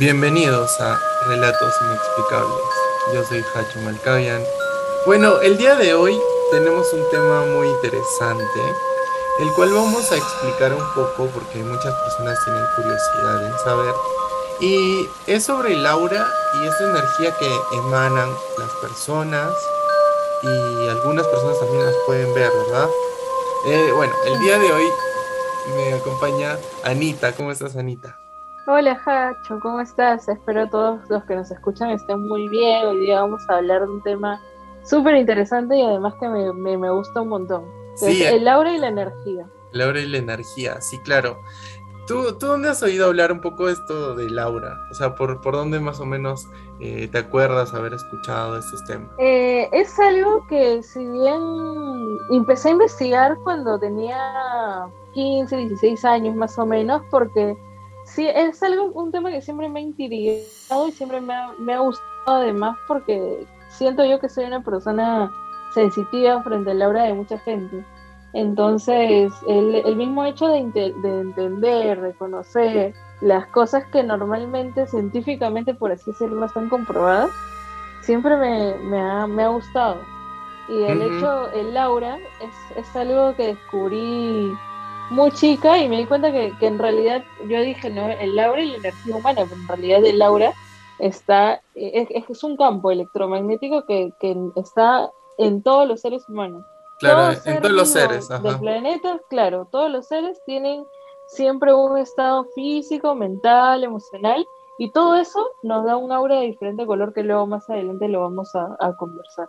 [0.00, 2.64] Bienvenidos a Relatos Inexplicables.
[3.12, 4.42] Yo soy Hacho Malcavian.
[5.04, 6.18] Bueno, el día de hoy
[6.50, 8.60] tenemos un tema muy interesante,
[9.40, 13.94] el cual vamos a explicar un poco porque muchas personas tienen curiosidad en saber.
[14.60, 19.52] Y es sobre el aura y esa energía que emanan las personas
[20.42, 22.88] y algunas personas también las pueden ver, ¿verdad?
[23.66, 24.86] Eh, bueno, el día de hoy
[25.76, 27.32] me acompaña Anita.
[27.32, 28.19] ¿Cómo estás, Anita?
[28.72, 30.28] Hola Hacho, ¿cómo estás?
[30.28, 32.86] Espero todos los que nos escuchan estén muy bien.
[32.86, 34.40] Hoy día vamos a hablar de un tema
[34.84, 37.64] súper interesante y además que me, me, gusta un montón.
[37.96, 39.48] Sí, el aura y la energía.
[39.72, 41.40] El aura y la energía, sí, claro.
[42.06, 44.78] ¿Tú, ¿Tú dónde has oído hablar un poco de esto del aura?
[44.92, 46.46] O sea, ¿por, por dónde más o menos
[46.78, 49.10] eh, te acuerdas haber escuchado estos temas?
[49.18, 51.42] Eh, es algo que si bien
[52.30, 57.56] empecé a investigar cuando tenía 15, 16 años más o menos, porque
[58.14, 61.74] Sí, es algo, un tema que siempre me ha intrigado y siempre me ha, me
[61.74, 65.30] ha gustado además porque siento yo que soy una persona
[65.74, 67.84] sensitiva frente a la obra de mucha gente.
[68.32, 75.74] Entonces, el, el mismo hecho de, de, entender, de conocer las cosas que normalmente científicamente,
[75.74, 77.30] por así decirlo, están comprobadas,
[78.02, 79.96] siempre me, me, ha, me ha gustado.
[80.68, 84.52] Y el hecho, el aura, es, es algo que descubrí
[85.10, 88.70] muy chica y me di cuenta que, en realidad yo dije, no, el aura y
[88.70, 90.52] la energía humana, pero en realidad el aura
[90.98, 94.12] está, es, es un campo electromagnético que,
[94.56, 96.64] está en todos los seres humanos.
[97.00, 98.28] Claro, en todos los seres.
[98.28, 100.84] Del planeta, claro, todos los seres tienen
[101.28, 104.46] siempre un estado físico, mental, emocional,
[104.78, 108.20] y todo eso nos da un aura de diferente color que luego más adelante lo
[108.20, 109.48] vamos a, a conversar.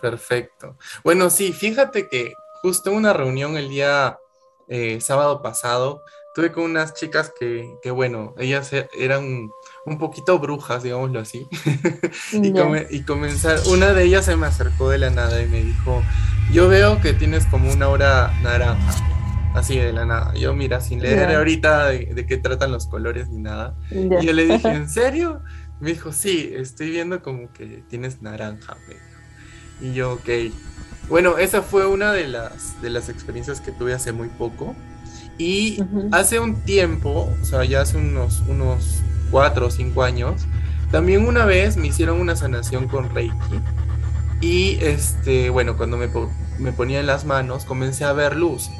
[0.00, 0.76] Perfecto.
[1.04, 4.18] Bueno, sí, fíjate que justo en una reunión el día
[4.68, 6.02] eh, sábado pasado,
[6.34, 9.50] tuve con unas chicas que, que bueno, ellas e, eran
[9.86, 11.48] un poquito brujas, digámoslo así,
[12.32, 12.52] y,
[12.90, 16.02] y comenzar, una de ellas se me acercó de la nada y me dijo,
[16.52, 18.94] yo veo que tienes como una hora naranja,
[19.54, 20.34] así de la nada.
[20.34, 23.74] Yo, mira, sin leer ahorita de, qué tratan los colores ni nada.
[23.90, 25.42] Y yo le dije, ¿en serio?
[25.80, 28.76] Me dijo, sí, estoy viendo como que tienes naranja.
[29.80, 30.28] Y yo, ok.
[31.08, 34.74] Bueno, esa fue una de las, de las experiencias que tuve hace muy poco.
[35.38, 40.46] Y hace un tiempo, o sea, ya hace unos, unos cuatro o cinco años,
[40.90, 43.34] también una vez me hicieron una sanación con Reiki.
[44.40, 46.08] Y este, bueno, cuando me,
[46.58, 48.74] me ponía en las manos, comencé a ver luces.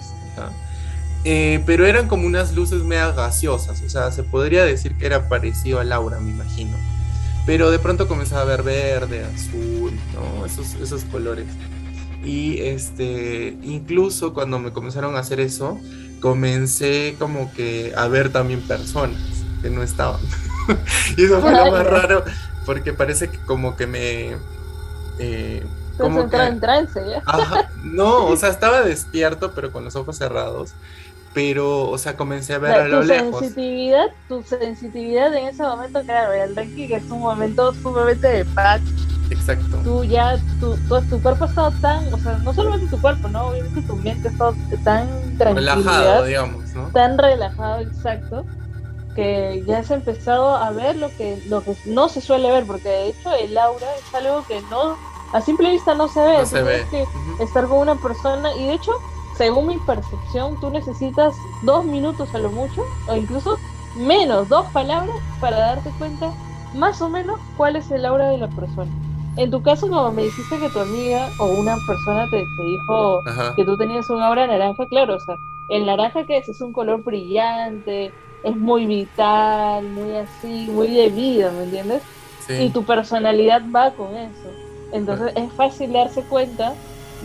[1.24, 5.28] Eh, pero eran como unas luces mega gaseosas, o sea, se podría decir que era
[5.28, 6.76] parecido al aura, me imagino.
[7.44, 10.46] Pero de pronto comenzaba a ver verde, azul, ¿no?
[10.46, 11.46] Esos, esos colores.
[12.24, 15.78] Y este, incluso cuando me comenzaron a hacer eso,
[16.20, 19.20] comencé como que a ver también personas
[19.62, 20.20] que no estaban.
[21.16, 22.24] y eso fue lo más raro,
[22.64, 24.36] porque parece que como que me...
[25.18, 25.64] Eh,
[25.96, 27.22] como que, en trance, ¿ya?
[27.82, 30.72] no, o sea, estaba despierto, pero con los ojos cerrados.
[31.32, 33.40] Pero, o sea, comencé a ver a lo tu lejos.
[33.40, 38.80] Sensitividad, tu sensitividad en ese momento, claro, el que es un momento sumamente de paz,
[39.30, 39.78] Exacto.
[39.82, 40.76] Tú ya, tu,
[41.08, 43.48] tu, cuerpo ha estado tan, o sea, no solamente tu cuerpo, ¿no?
[43.48, 44.54] Obviamente tu mente ha estado
[44.84, 46.88] tan relajado, digamos, ¿no?
[46.88, 48.44] Tan relajado, exacto,
[49.14, 52.88] que ya has empezado a ver lo que, lo que no se suele ver, porque
[52.88, 54.96] de hecho el aura es algo que no,
[55.32, 56.38] a simple vista no se ve.
[56.38, 56.86] No se ve.
[56.90, 57.04] que
[57.42, 58.92] estar con una persona, y de hecho,
[59.36, 63.58] según mi percepción, tú necesitas dos minutos a lo mucho, o incluso
[63.96, 66.30] menos, dos palabras, para darte cuenta
[66.74, 68.90] más o menos cuál es el aura de la persona.
[69.36, 73.22] En tu caso, como me dijiste que tu amiga o una persona te, dijo
[73.54, 75.36] que tú tenías un aura naranja, claro, o sea,
[75.68, 81.08] el naranja que es, es un color brillante, es muy vital, muy así, muy de
[81.10, 82.02] vida, ¿me entiendes?
[82.48, 84.48] Y tu personalidad va con eso.
[84.92, 86.74] Entonces es fácil darse cuenta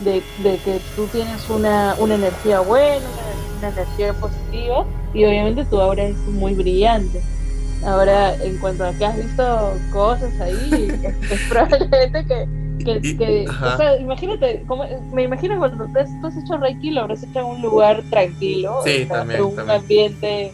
[0.04, 4.84] de, que tú tienes una, una energía buena, una, una energía positiva,
[5.14, 7.22] y obviamente tu aura es muy brillante.
[7.84, 10.88] Ahora, en cuanto a que has visto cosas ahí,
[11.30, 16.90] es, probablemente que, que, o sea, imagínate, como, me imagino cuando tú has, hecho Reiki,
[16.90, 20.52] lo habrás hecho en un lugar tranquilo, sí, también, un ambiente.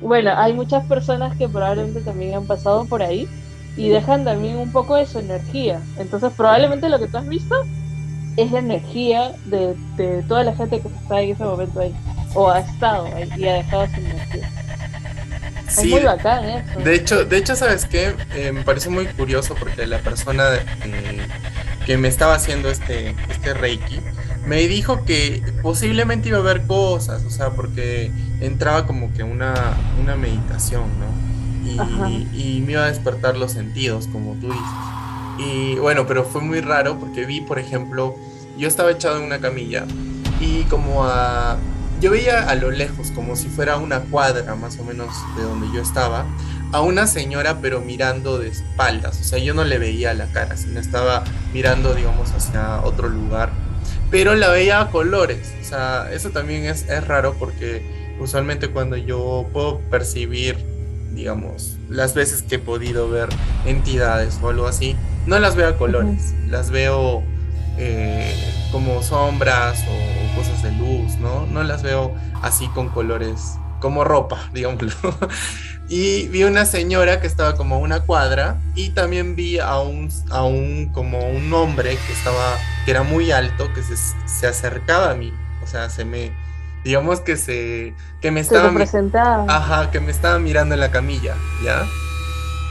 [0.00, 3.28] Bueno, hay muchas personas que probablemente también han pasado por ahí
[3.76, 5.80] y dejan también un poco de su energía.
[5.98, 7.54] Entonces, probablemente lo que tú has visto
[8.36, 11.94] es la energía de, de toda la gente que está en ese momento ahí,
[12.34, 14.50] o ha estado ahí y ha dejado su energía.
[15.74, 16.80] Sí, muy bacán eso.
[16.80, 18.14] De hecho, de hecho ¿sabes qué?
[18.34, 21.26] Eh, me parece muy curioso porque la persona eh,
[21.86, 24.00] que me estaba haciendo este, este Reiki
[24.46, 28.10] me dijo que posiblemente iba a haber cosas, o sea, porque
[28.40, 29.54] entraba como que una,
[30.00, 31.34] una meditación, ¿no?
[32.34, 34.60] y, me iba a despertar los sentidos, como tú dices.
[35.38, 38.14] Y bueno, pero fue muy raro porque vi, por ejemplo,
[38.56, 39.84] yo estaba echado en una camilla
[40.40, 41.56] y como a...
[42.04, 45.08] Yo veía a lo lejos, como si fuera una cuadra más o menos
[45.38, 46.26] de donde yo estaba,
[46.70, 50.58] a una señora pero mirando de espaldas, o sea, yo no le veía la cara,
[50.58, 51.24] sino estaba
[51.54, 53.48] mirando, digamos, hacia otro lugar,
[54.10, 58.98] pero la veía a colores, o sea, eso también es, es raro porque usualmente cuando
[58.98, 60.58] yo puedo percibir,
[61.14, 63.30] digamos, las veces que he podido ver
[63.64, 67.22] entidades o algo así, no las veo a colores, las veo
[67.78, 68.34] eh,
[68.70, 71.46] como sombras o cosas de luz, ¿no?
[71.46, 74.92] No las veo así con colores, como ropa, digámoslo.
[75.88, 80.10] y vi una señora que estaba como a una cuadra y también vi a un,
[80.30, 83.96] a un como un hombre que estaba, que era muy alto, que se,
[84.26, 85.32] se acercaba a mí,
[85.62, 86.32] o sea, se me,
[86.84, 88.70] digamos que se, que me estaba,
[89.48, 91.34] ajá, que me estaba mirando en la camilla,
[91.64, 91.84] ¿ya?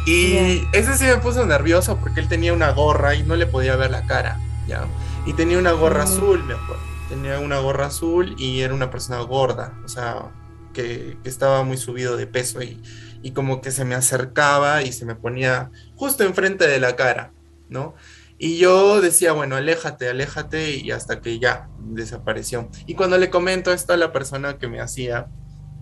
[0.06, 3.76] Y ese sí me puso nervioso porque él tenía una gorra y no le podía
[3.76, 4.88] ver la cara, ¿ya?
[5.26, 6.08] Y tenía una gorra mm.
[6.08, 6.84] azul, me acuerdo.
[7.10, 10.32] Tenía una gorra azul y era una persona gorda, o sea,
[10.74, 12.82] que, estaba muy subido de peso y,
[13.22, 17.32] y, como que se me acercaba y se me ponía justo enfrente de la cara,
[17.70, 17.94] ¿no?
[18.38, 22.70] Y yo decía, bueno, aléjate, aléjate y hasta que ya desapareció.
[22.88, 25.28] Y cuando le comento esto a la persona que me hacía,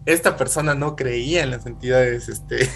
[0.06, 2.69] esta persona no creía en las entidades, este,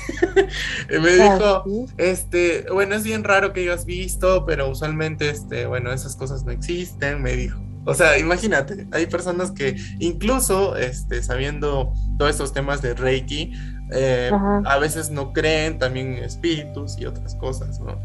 [0.90, 6.16] me dijo, este, bueno, es bien raro que hayas visto, pero usualmente, este, bueno, esas
[6.16, 7.60] cosas no existen, me dijo.
[7.88, 13.54] O sea, imagínate, hay personas que incluso, este, sabiendo todos estos temas de Reiki,
[13.92, 14.32] eh,
[14.66, 18.00] a veces no creen también espíritus y otras cosas, ¿no?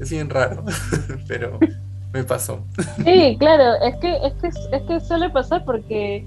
[0.00, 0.64] Es bien raro,
[1.28, 1.60] pero
[2.12, 2.64] me pasó.
[3.04, 6.26] Sí, claro, es que, es que, es que suele pasar porque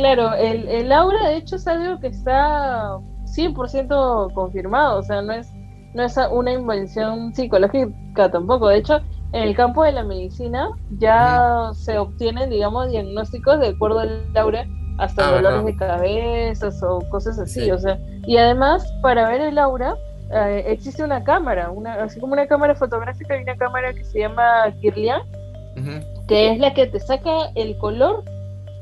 [0.00, 2.96] Claro, el, el aura de hecho es algo que está
[3.36, 5.52] 100% confirmado, o sea, no es,
[5.92, 8.68] no es una invención psicológica tampoco.
[8.68, 9.00] De hecho,
[9.32, 14.64] en el campo de la medicina ya se obtienen, digamos, diagnósticos de acuerdo al aura,
[14.98, 19.58] hasta ah, dolores de cabezas o cosas así, o sea, y además para ver el
[19.58, 19.96] aura
[20.32, 24.20] eh, existe una cámara, una, así como una cámara fotográfica, hay una cámara que se
[24.20, 25.20] llama Kirlian,
[26.26, 28.24] que es la que te saca el color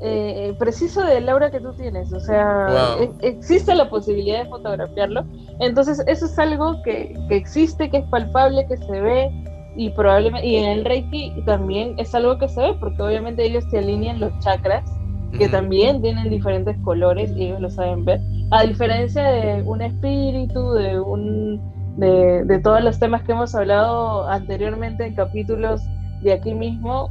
[0.01, 2.13] eh, preciso del aura que tú tienes.
[2.13, 5.25] O sea, e, existe la posibilidad de fotografiarlo.
[5.59, 9.29] Entonces, eso es algo que, existe, que es palpable, que se ve.
[9.75, 13.63] Y probablemente, y en el Reiki también es algo que se ve, porque obviamente ellos
[13.69, 14.83] te alinean los chakras,
[15.37, 18.19] que también tienen diferentes colores y ellos lo saben ver.
[18.51, 21.61] A diferencia de un espíritu, de un
[21.97, 25.81] de, de todos los temas que hemos hablado anteriormente en capítulos
[26.21, 27.09] de aquí mismo,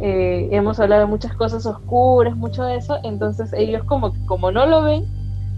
[0.00, 4.66] eh, hemos hablado de muchas cosas oscuras, mucho de eso, entonces ellos como, como no
[4.66, 5.04] lo ven,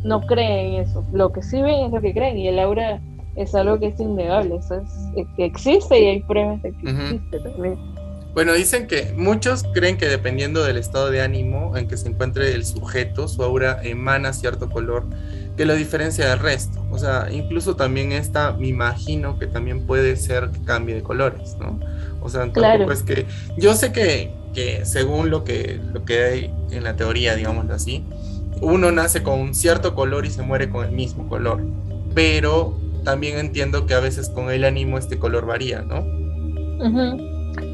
[0.04, 1.04] no creen eso.
[1.12, 3.00] Lo que sí ven es lo que creen y el aura
[3.36, 7.40] es algo que es innegable, eso es, que existe y hay pruebas de que existe
[7.40, 7.78] también.
[8.34, 12.54] Bueno, dicen que muchos creen que dependiendo del estado de ánimo en que se encuentre
[12.54, 15.04] el sujeto, su aura emana cierto color
[15.58, 16.80] que lo diferencia del resto.
[16.92, 21.56] O sea, incluso también esta, me imagino que también puede ser que cambie de colores,
[21.58, 21.80] ¿no?
[22.22, 23.26] O sea, tampoco es que.
[23.56, 28.04] Yo sé que, que, según lo que, lo que hay en la teoría, digámoslo así,
[28.60, 31.60] uno nace con un cierto color y se muere con el mismo color.
[32.14, 36.06] Pero también entiendo que a veces con el ánimo este color varía, ¿no?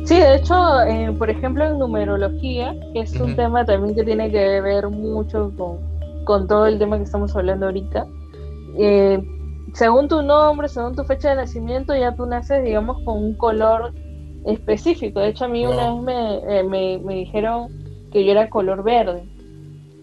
[0.07, 4.31] Sí, de hecho, eh, por ejemplo, en numerología, que es un tema también que tiene
[4.31, 5.94] que ver mucho con,
[6.25, 8.07] con todo el tema que estamos hablando ahorita.
[8.78, 9.23] Eh,
[9.75, 13.93] según tu nombre, según tu fecha de nacimiento, ya tú naces, digamos, con un color
[14.47, 15.21] específico.
[15.21, 17.69] De hecho, a mí una vez eh, me, me, dijeron
[18.12, 19.25] que yo era color verde.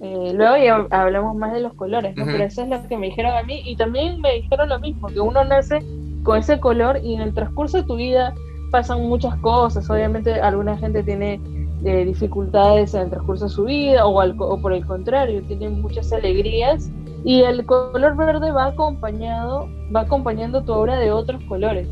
[0.01, 2.25] Eh, luego ya hablamos más de los colores, ¿no?
[2.25, 3.61] Pero eso es lo que me dijeron a mí.
[3.65, 5.79] Y también me dijeron lo mismo, que uno nace
[6.23, 8.33] con ese color y en el transcurso de tu vida
[8.71, 9.89] pasan muchas cosas.
[9.89, 11.39] Obviamente alguna gente tiene
[11.83, 16.11] eh, dificultades en el transcurso de su vida o, o por el contrario, tiene muchas
[16.13, 16.91] alegrías.
[17.23, 21.87] Y el color verde va acompañado, va acompañando tu obra de otros colores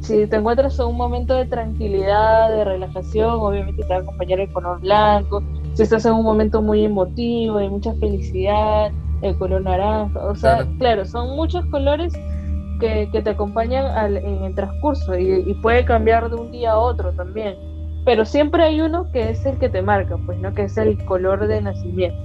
[0.00, 4.40] si te encuentras en un momento de tranquilidad, de relajación, obviamente te va a acompañar
[4.40, 5.42] el color blanco.
[5.74, 8.90] Si estás en un momento muy emotivo, de mucha felicidad,
[9.22, 10.24] el color naranja.
[10.24, 12.14] O sea, claro, son muchos colores
[12.80, 17.56] que, te acompañan en el transcurso y, puede cambiar de un día a otro también.
[18.04, 20.54] Pero siempre hay uno que es el que te marca, pues, ¿no?
[20.54, 22.18] Que es el color de nacimiento.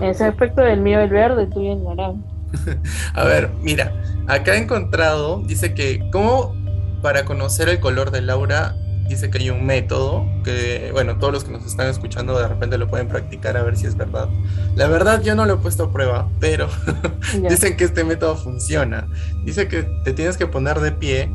[0.00, 2.20] En ese aspecto del mío el verde, tuyo el naranja.
[3.14, 3.92] a ver, mira,
[4.26, 6.54] acá he encontrado, dice que, ¿cómo
[7.02, 8.76] para conocer el color del aura,
[9.08, 12.78] dice que hay un método que, bueno, todos los que nos están escuchando de repente
[12.78, 14.28] lo pueden practicar a ver si es verdad.
[14.76, 16.68] La verdad yo no lo he puesto a prueba, pero
[17.48, 19.08] dicen que este método funciona.
[19.44, 21.28] Dice que te tienes que poner de pie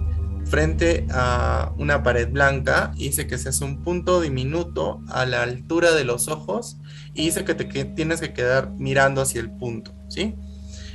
[0.50, 5.44] frente a una pared blanca y dice que se hace un punto diminuto a la
[5.44, 6.78] altura de los ojos
[7.14, 10.36] y dice que te tienes que quedar mirando hacia el punto, ¿sí?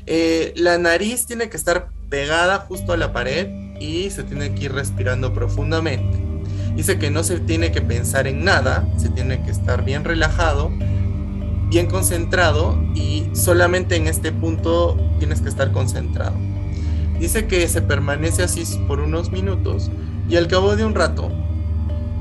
[0.07, 3.49] Eh, la nariz tiene que estar pegada justo a la pared
[3.81, 6.19] y se tiene que ir respirando profundamente.
[6.75, 10.71] Dice que no se tiene que pensar en nada, se tiene que estar bien relajado,
[11.69, 16.52] bien concentrado y solamente en este punto tienes que estar concentrado.
[17.23, 19.93] Dice que se permanece así por unos minutos
[20.29, 21.31] y al cabo de un rato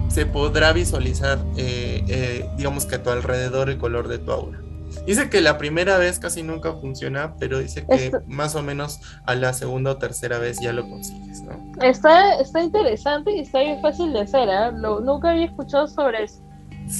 [0.09, 4.59] se podrá visualizar, eh, eh, digamos que a tu alrededor el color de tu aura.
[5.07, 9.33] Dice que la primera vez casi nunca funciona, pero dice que más o menos a
[9.33, 11.73] la segunda o tercera vez ya lo consigues, ¿no?
[11.81, 14.71] Está, está interesante y está bien fácil de hacer, ¿eh?
[15.01, 16.43] nunca había escuchado sobre eso.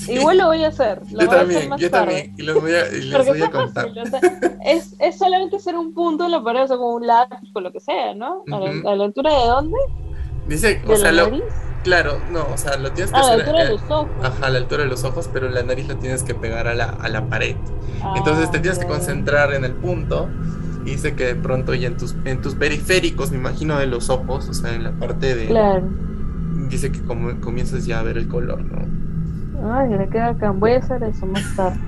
[0.08, 1.02] Igual lo voy a hacer.
[1.10, 2.34] yo también, yo también.
[2.38, 3.90] Y, los voy a, y les voy a contar.
[4.66, 7.62] es, es, solamente hacer un punto en la pared, o sea, como un lápiz o
[7.62, 8.44] lo que sea, ¿no?
[8.52, 8.60] a,
[8.96, 9.78] la, altura de dónde?
[10.48, 11.30] Dice, o sea, lo,
[11.84, 13.34] Claro, no, o sea, lo tienes que hacer.
[13.34, 14.10] A la altura de los ojos.
[14.22, 16.76] Ajá, a la altura de los ojos, pero la nariz la tienes que pegar a
[16.76, 17.56] la, a la pared.
[18.16, 20.30] Entonces te tienes que concentrar en el punto.
[20.86, 24.10] Y dice que de pronto ya en tus, en tus periféricos, me imagino de los
[24.10, 25.48] ojos, o sea, en la parte de.
[25.48, 25.88] Claro.
[26.70, 28.88] Dice que como, comienzas ya a ver el color, ¿no?
[29.64, 30.52] Ay, me queda acá.
[30.52, 31.80] Voy a hacer eso más tarde.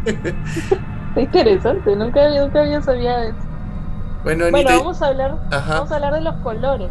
[1.15, 3.37] Interesante, nunca, nunca había sabido eso.
[4.23, 6.89] Bueno, bueno vamos a hablar, vamos a hablar de los colores.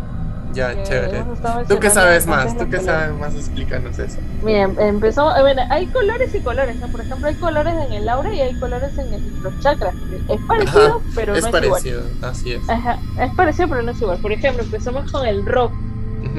[0.53, 1.25] Ya, chévere.
[1.67, 2.57] ¿Tú qué sabes más?
[2.57, 3.35] ¿Tú qué sabes más?
[3.35, 4.19] Explícanos eso.
[4.45, 6.89] Bien, empezó, bueno, hay colores y colores, ¿no?
[6.89, 9.95] Por ejemplo, hay colores en el aura y hay colores en los chakras.
[10.29, 12.31] Es parecido, pero no es parecido, igual.
[12.31, 12.69] así es.
[12.69, 14.19] Ajá, es parecido, pero no es igual.
[14.19, 15.75] Por ejemplo, empezamos con el rojo.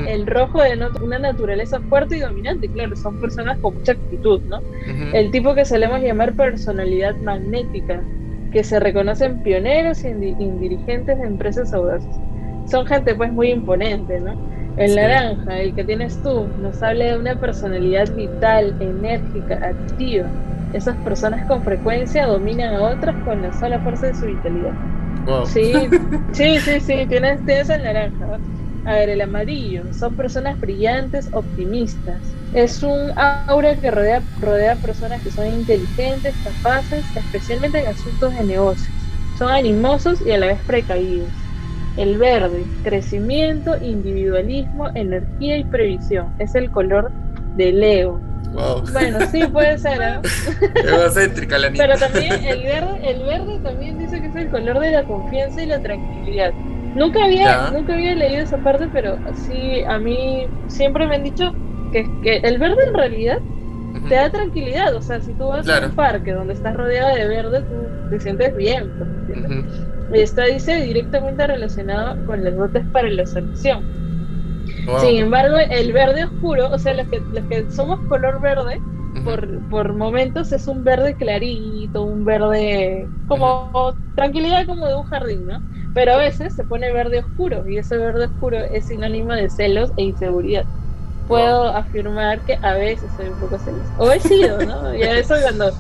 [0.07, 4.61] El rojo de una naturaleza fuerte y dominante, claro, son personas con mucha actitud, ¿no?
[5.13, 8.01] El tipo que solemos llamar personalidad magnética,
[8.51, 12.15] que se reconocen pioneros y dirigentes de empresas audaces
[12.67, 14.33] son gente pues muy imponente, ¿no?
[14.77, 20.27] El naranja, el que tienes tú, nos habla de una personalidad vital, enérgica, activa.
[20.73, 24.71] Esas personas con frecuencia dominan a otras con la sola fuerza de su vitalidad.
[25.45, 25.73] Sí,
[26.31, 28.39] sí, sí, sí, tienes, tienes el naranja.
[28.85, 32.19] A ver, el amarillo, son personas brillantes, optimistas.
[32.53, 38.33] Es un aura que rodea, rodea a personas que son inteligentes, capaces, especialmente en asuntos
[38.33, 38.93] de negocios.
[39.37, 41.29] Son animosos y a la vez precaídos.
[41.95, 46.33] El verde, crecimiento, individualismo, energía y previsión.
[46.39, 47.11] Es el color
[47.55, 48.19] de Leo.
[48.51, 48.83] Wow.
[48.91, 50.19] Bueno, sí, puede ser, ¿eh?
[50.83, 51.85] Egocéntrica la niña.
[51.87, 55.63] Pero también el verde, el verde también dice que es el color de la confianza
[55.63, 56.51] y la tranquilidad.
[56.95, 61.53] Nunca había, nunca había leído esa parte, pero sí, a mí siempre me han dicho
[61.91, 63.39] que, que el verde en realidad
[64.07, 64.95] te da tranquilidad.
[64.95, 68.19] O sea, si tú vas a un parque donde estás rodeada de verde, tú te
[68.19, 68.91] sientes bien.
[70.09, 73.83] Pues, Está, dice, directamente relacionado con los dotes para la selección.
[74.99, 78.79] Sin embargo, el verde oscuro, o sea, los que, los que somos color verde,
[79.23, 85.45] por, por momentos es un verde clarito, un verde como tranquilidad como de un jardín,
[85.45, 85.59] ¿no?
[85.93, 89.91] Pero a veces se pone verde oscuro y ese verde oscuro es sinónimo de celos
[89.97, 90.65] e inseguridad
[91.27, 93.93] puedo afirmar que a veces soy un poco celosa.
[93.97, 94.93] O he sido, ¿no?
[94.95, 95.71] Y a eso cuando,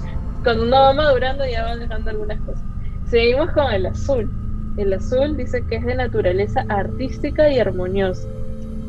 [0.43, 2.63] cuando uno va madurando ya van dejando algunas cosas.
[3.09, 4.29] Seguimos con el azul.
[4.77, 8.27] El azul dice que es de naturaleza artística y armoniosa,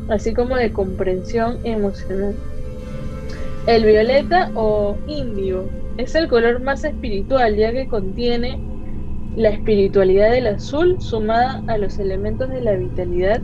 [0.09, 2.35] así como de comprensión emocional.
[3.67, 8.59] El violeta o índigo es el color más espiritual, ya que contiene
[9.35, 13.41] la espiritualidad del azul sumada a los elementos de la vitalidad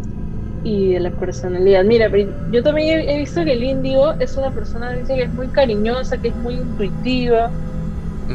[0.63, 1.83] y de la personalidad.
[1.83, 2.09] Mira,
[2.51, 6.17] yo también he, visto que el índigo es una persona dice que es muy cariñosa,
[6.17, 7.51] que es muy intuitiva,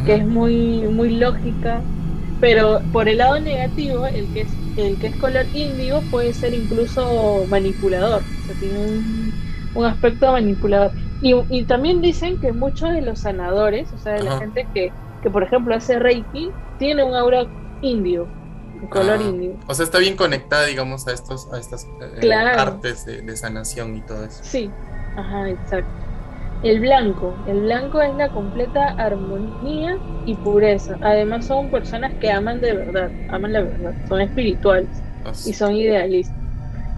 [0.05, 1.81] que es muy muy lógica,
[2.41, 6.53] pero por el lado negativo, el que es el que es color índigo puede ser
[6.53, 8.79] incluso manipulador, o sea, tiene
[9.75, 10.93] un, aspecto manipulador.
[11.27, 14.93] Y, y, también dicen que muchos de los sanadores, o sea, de la gente que,
[15.23, 17.47] que por ejemplo hace Reiki, tiene un aura
[17.83, 18.29] indio
[18.89, 21.87] color ah, O sea, está bien conectada, digamos, a estos, a estas
[22.21, 24.41] eh, artes de, sanación y todo eso.
[24.43, 24.71] Sí,
[25.17, 25.91] ajá, exacto.
[26.63, 30.97] El blanco, el blanco es la completa armonía y pureza.
[31.03, 34.89] Además son personas que aman de verdad, aman la verdad, son espirituales
[35.45, 36.37] y son idealistas.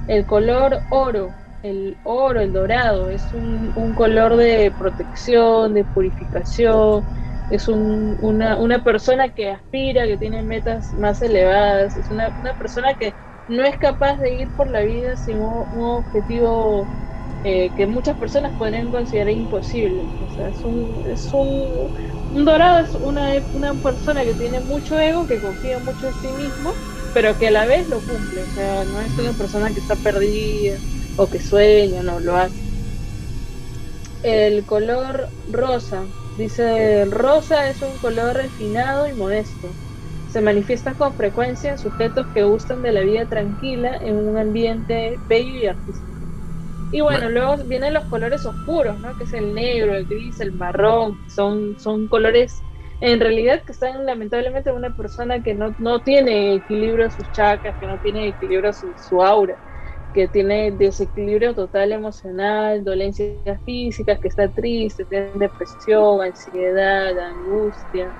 [0.06, 1.30] El color oro,
[1.62, 7.04] el oro, el dorado, es un, un color de protección, de purificación,
[7.50, 12.54] es un, una, una, persona que aspira, que tiene metas más elevadas, es una, una,
[12.54, 13.14] persona que
[13.48, 16.86] no es capaz de ir por la vida sin un, objetivo
[17.44, 20.02] eh, que muchas personas podrían considerar imposible.
[20.30, 21.96] O sea, es un, es un,
[22.34, 26.28] un dorado, es una, una persona que tiene mucho ego, que confía mucho en sí
[26.36, 26.72] mismo,
[27.14, 28.42] pero que a la vez lo cumple.
[28.42, 30.76] O sea, no es una persona que está perdida
[31.18, 32.54] o que sueña, no, lo hace.
[34.22, 36.04] El color rosa.
[36.36, 39.68] Dice, rosa es un color refinado y modesto.
[40.28, 45.16] Se manifiesta con frecuencia en sujetos que gustan de la vida tranquila en un ambiente
[45.28, 46.28] bello y artístico.
[46.92, 49.16] Y bueno, luego vienen los colores oscuros, ¿no?
[49.16, 51.18] Que es el negro, el gris, el marrón.
[51.28, 52.64] Son, son colores,
[53.00, 57.76] en realidad, que están lamentablemente en una persona que no, no tiene equilibrio sus chakras,
[57.78, 59.58] que no tiene equilibrio su, su aura,
[60.12, 68.14] que tiene desequilibrio total emocional, dolencias físicas, que está triste, tiene depresión, ansiedad, angustia.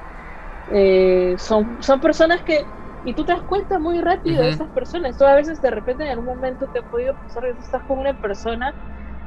[0.70, 2.66] Eh, son, son personas que
[3.04, 5.16] y tú te das cuenta muy rápido de esas personas.
[5.16, 7.82] Tú a veces de repente en algún momento te ha podido pasar que tú estás
[7.84, 8.74] con una persona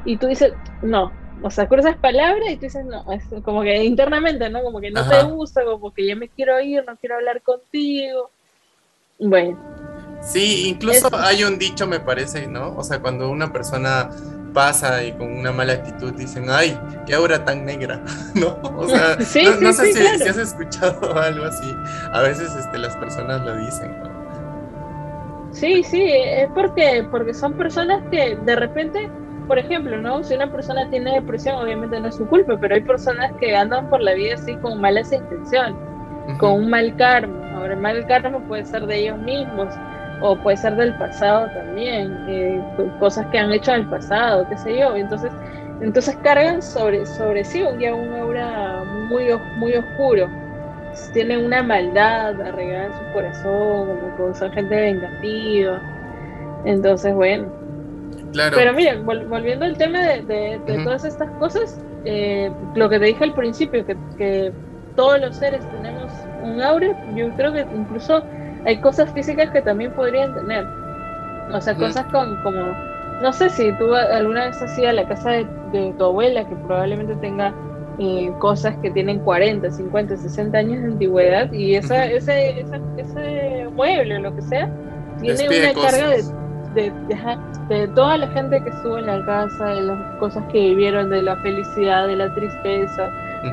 [0.04, 3.84] y tú dices, no, o sea, esas palabras y tú dices, no, es como que
[3.84, 4.62] internamente, ¿no?
[4.62, 8.30] Como que no te gusta, como que ya me quiero ir, no quiero hablar contigo.
[9.18, 9.81] Bueno.
[10.22, 12.76] Sí, incluso hay un dicho, me parece, ¿no?
[12.76, 14.10] O sea, cuando una persona
[14.54, 18.02] pasa y con una mala actitud dicen, ay, qué aura tan negra,
[18.36, 18.58] ¿no?
[18.78, 19.16] O sea,
[19.62, 21.76] no, sé si, has escuchado algo así.
[22.14, 24.12] A veces este, las personas lo dicen, ¿no?
[25.52, 29.10] Sí, sí, es porque, porque son personas que de repente,
[29.48, 30.24] por ejemplo, ¿no?
[30.24, 33.90] Si una persona tiene depresión, obviamente no es su culpa, pero hay personas que andan
[33.90, 35.76] por la vida así con malas intenciones,
[36.40, 37.54] con un mal karma.
[37.54, 39.68] Ahora, el mal karma puede ser de ellos mismos,
[40.22, 42.62] o puede ser del pasado también, eh,
[43.00, 44.96] cosas que han hecho en el pasado, qué sé yo.
[44.96, 45.32] Entonces,
[45.82, 49.26] entonces cargan sobre, sobre sí ya un aura muy,
[49.58, 50.30] muy oscuro.
[51.14, 55.82] Tienen una maldad arraigada en su corazón, como son gente vengativa.
[56.66, 57.48] Entonces, bueno.
[58.34, 58.56] Claro.
[58.56, 60.22] Pero mira, volviendo al tema de,
[60.66, 64.52] de, todas estas cosas, eh, lo que te dije al principio, que, que
[64.96, 66.12] todos los seres tenemos
[66.44, 68.24] un aura, yo creo que incluso
[68.66, 70.66] hay cosas físicas que también podrían tener.
[71.54, 72.74] O sea, cosas con, como,
[73.22, 76.56] no sé si tú alguna vez has ido a la casa de, tu abuela, que
[76.56, 77.54] probablemente tenga
[78.00, 82.66] eh, cosas que tienen 40, 50, 60 años de antigüedad, y esa, ese,
[82.98, 84.70] ese mueble o lo que sea,
[85.20, 86.10] tiene una carga
[86.74, 86.92] de,
[87.70, 91.22] de, toda la gente que estuvo en la casa, de las cosas que vivieron, de
[91.22, 93.10] la felicidad, de la tristeza,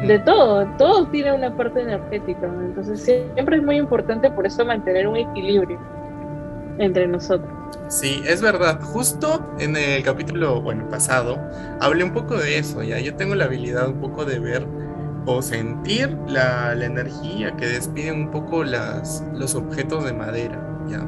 [0.06, 5.06] de todo, todo tiene una parte energética, entonces siempre es muy importante por eso mantener
[5.08, 5.78] un equilibrio
[6.78, 7.50] entre nosotros.
[7.88, 8.80] Sí, es verdad.
[8.82, 11.38] Justo en el capítulo, bueno, pasado,
[11.80, 12.98] hablé un poco de eso, ya.
[13.00, 14.66] Yo tengo la habilidad un poco de ver
[15.26, 21.06] o sentir la, energía que despiden un poco las, los objetos de madera, ya.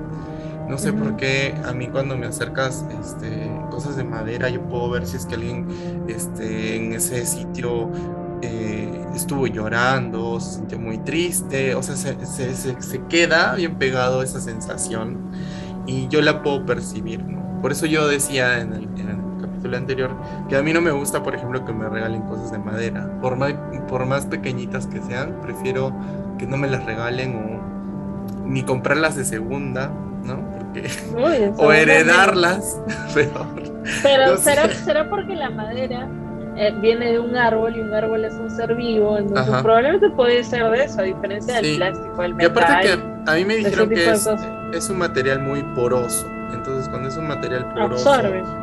[0.68, 4.88] No sé por qué a mí cuando me acercas este, cosas de madera, yo puedo
[4.90, 5.66] ver si es que alguien
[6.06, 7.90] este, en ese sitio
[8.42, 15.18] eh, estuvo llorando, se sintió muy triste, o sea, se, queda bien pegado esa sensación
[15.86, 17.60] y yo la puedo percibir, ¿no?
[17.60, 18.88] Por eso yo decía en el,
[19.40, 20.10] capítulo anterior
[20.48, 23.36] que a mí no me gusta, por ejemplo, que me regalen cosas de madera, por
[23.36, 23.52] más,
[23.88, 25.92] por más pequeñitas que sean, prefiero
[26.38, 29.90] que no me las regalen o ni comprarlas de segunda,
[30.24, 30.38] ¿no?
[30.56, 30.88] Porque,
[31.58, 32.80] o heredarlas,
[34.02, 36.08] Pero será, será porque la madera
[36.80, 40.70] viene de un árbol y un árbol es un ser vivo, entonces probablemente puede ser
[40.70, 42.52] de eso, a diferencia del plástico, el metal.
[42.54, 44.10] Y aparte que a mí me dijeron que
[44.74, 48.12] es, un material muy poroso, entonces cuando es un material poroso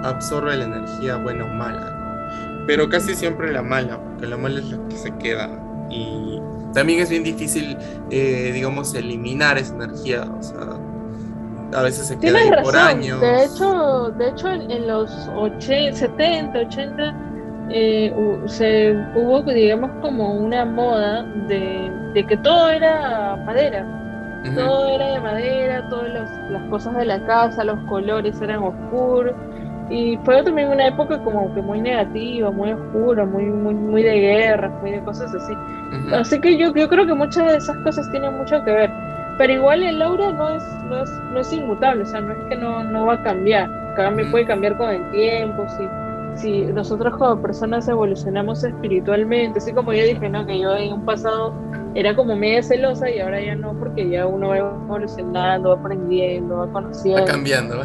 [0.04, 4.70] absorbe, la energía buena o mala, pero casi siempre la mala, porque la mala es
[4.70, 5.50] la que se queda
[5.90, 6.40] y
[6.74, 7.78] también es bien difícil,
[8.12, 10.78] eh, digamos, eliminar esa energía, o sea,
[11.74, 13.20] a veces se queda ahí por años.
[13.20, 17.28] De hecho, de hecho en, los 80, 70, 80
[17.70, 18.14] eh,
[18.46, 23.86] se hubo, digamos, como una moda de, que todo era madera.
[24.56, 26.10] Todo era de madera, todas
[26.50, 29.34] las cosas de la casa, los colores eran oscuros.
[29.90, 34.20] Y fue también una época como que muy negativa, muy oscura, muy, muy, muy de
[34.20, 35.54] guerra, muy de cosas así.
[36.14, 38.92] Así que yo, yo creo que muchas de esas cosas tienen mucho que ver.
[39.38, 42.40] Pero igual el aura no es, no es, no es inmutable, o sea, no es
[42.50, 43.70] que no, no va a cambiar.
[43.96, 45.88] Cambia, puede cambiar con el tiempo, sí
[46.38, 50.46] si nosotros como personas evolucionamos espiritualmente, así como yo dije, ¿no?
[50.46, 51.54] Que yo en un pasado
[51.96, 56.58] era como media celosa y ahora ya no, porque ya uno va evolucionando, va aprendiendo,
[56.58, 57.22] va conociendo.
[57.22, 57.82] Va cambiando.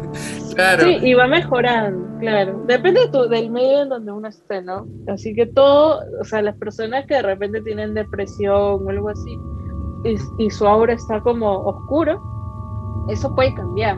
[0.54, 0.84] claro.
[0.84, 2.62] Sí, y va mejorando, claro.
[2.66, 4.86] Depende del medio en donde uno esté, ¿no?
[5.06, 9.38] Así que todo, o sea, las personas que de repente tienen depresión o algo así,
[10.04, 12.20] y, y su aura está como oscuro,
[13.08, 13.96] eso puede cambiar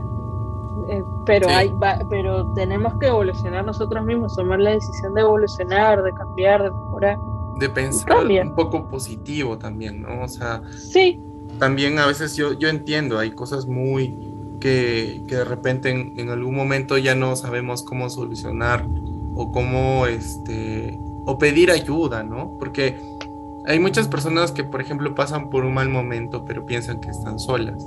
[0.89, 1.73] eh, pero hay
[2.09, 7.19] pero tenemos que evolucionar nosotros mismos, tomar la decisión de evolucionar, de cambiar, de mejorar.
[7.59, 10.23] De pensar un poco positivo también, ¿no?
[10.23, 11.21] O sea, sí.
[11.59, 14.17] También a veces yo, yo entiendo, hay cosas muy
[14.61, 18.85] que, que de repente en, en, algún momento ya no sabemos cómo solucionar
[19.37, 22.57] o cómo este o pedir ayuda, ¿no?
[22.59, 22.99] Porque
[23.67, 27.39] hay muchas personas que, por ejemplo, pasan por un mal momento, pero piensan que están
[27.39, 27.87] solas.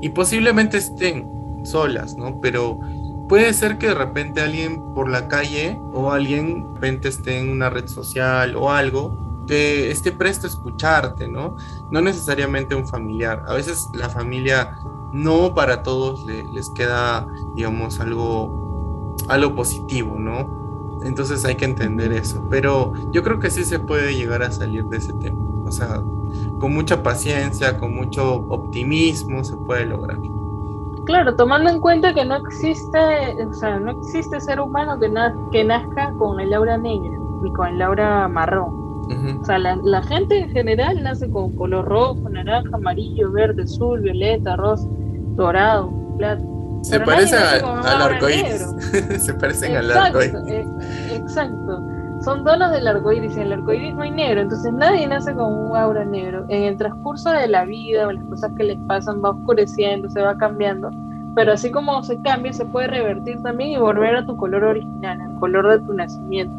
[0.00, 2.40] Y posiblemente estén solas, ¿no?
[2.40, 2.78] Pero
[3.28, 7.70] puede ser que de repente alguien por la calle o alguien repente esté en una
[7.70, 11.56] red social o algo que esté presto a escucharte, ¿no?
[11.90, 13.42] No necesariamente un familiar.
[13.46, 14.78] A veces la familia
[15.12, 21.00] no para todos les queda, digamos, algo, algo positivo, ¿no?
[21.02, 22.46] Entonces hay que entender eso.
[22.50, 25.38] Pero yo creo que sí se puede llegar a salir de ese tema.
[25.64, 26.02] O sea,
[26.58, 30.18] con mucha paciencia, con mucho optimismo se puede lograr.
[31.06, 35.12] Claro, tomando en cuenta que no existe, o sea, no existe ser humano que,
[35.52, 38.84] que nazca con el aura negra ni con el aura marrón.
[39.40, 44.00] O sea, la, la, gente en general nace con color rojo, naranja, amarillo, verde, azul,
[44.00, 44.88] violeta, rosa,
[45.36, 46.42] dorado, plata.
[46.80, 48.66] Se parecen al arcoíris.
[49.18, 50.34] Se parecen al arcoíris.
[50.48, 50.66] Eh,
[51.10, 51.82] exacto.
[52.24, 54.40] Son donos del arcoíris y en el arcoíris no hay negro.
[54.40, 56.46] Entonces nadie nace con un aura negro.
[56.48, 60.22] En el transcurso de la vida o las cosas que les pasan va oscureciendo, se
[60.22, 60.90] va cambiando.
[61.34, 65.20] Pero así como se cambia, se puede revertir también y volver a tu color original,
[65.20, 66.54] al color de tu nacimiento.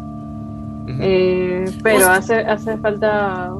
[0.88, 3.51] Eh, pero hace, hace falta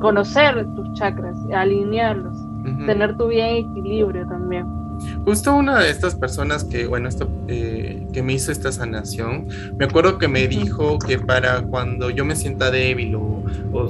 [0.00, 2.38] conocer tus chakras, alinearlos,
[2.86, 4.66] tener tu bien equilibrio también.
[5.24, 9.84] Justo una de estas personas que, bueno, esto, eh, que me hizo esta sanación, me
[9.84, 13.42] acuerdo que me dijo que para cuando yo me sienta débil o,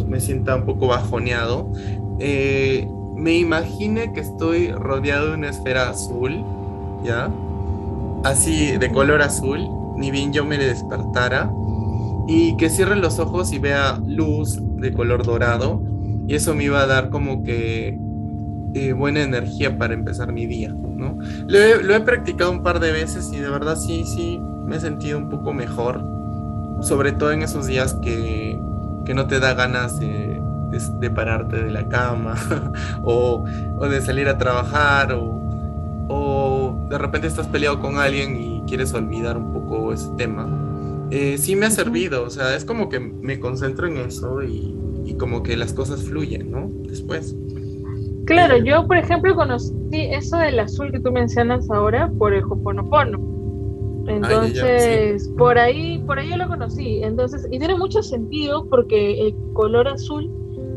[0.07, 1.71] me sienta un poco bajoneado,
[2.19, 6.45] eh, me imagine que estoy rodeado de una esfera azul,
[7.05, 7.31] ¿ya?
[8.25, 9.67] Así de color azul,
[9.97, 11.51] ni bien yo me despertara,
[12.29, 15.83] y que cierre los ojos y vea luz de color dorado,
[16.27, 17.99] y eso me iba a dar como que
[18.79, 21.19] eh, buena energía para empezar mi día, ¿no?
[21.47, 25.17] Lo he, practicado un par de veces y de verdad sí, sí, me he sentido
[25.17, 26.05] un poco mejor,
[26.83, 28.61] sobre todo en esos días que,
[29.15, 30.43] no te da ganas de,
[31.15, 32.35] pararte de la cama
[33.03, 33.47] o,
[33.89, 35.41] de salir a trabajar o,
[36.11, 40.47] o, de repente estás peleado con alguien y quieres olvidar un poco ese tema.
[41.09, 44.77] Eh, sí me ha servido, o sea, es como que me concentro en eso y,
[45.07, 46.71] y como que las cosas fluyen, ¿no?
[46.87, 47.35] Después.
[48.27, 53.19] Claro, yo por ejemplo conocí eso del azul que tú mencionas ahora por el Hoponopono.
[54.09, 57.03] Entonces, por ahí, por ahí yo lo conocí.
[57.03, 60.31] Entonces, y tiene mucho sentido porque el color azul